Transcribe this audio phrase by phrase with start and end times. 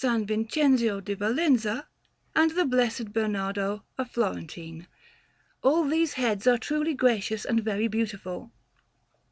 [0.03, 1.87] Vincenzio di Valenza;
[2.35, 4.87] and the Blessed Bernardo, a Florentine.
[5.61, 8.51] All these heads are truly gracious and very beautiful.